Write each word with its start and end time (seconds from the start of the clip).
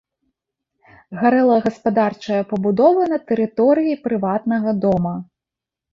Гарэла 1.21 1.57
гаспадарчая 1.67 2.41
пабудова 2.53 3.01
на 3.15 3.19
тэрыторыі 3.33 3.95
прыватнага 4.09 4.69
дома. 4.87 5.13